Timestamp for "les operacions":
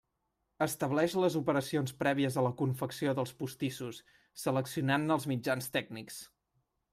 1.23-1.93